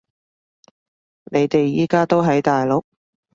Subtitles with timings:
[1.25, 2.83] 你哋而家都喺大陸？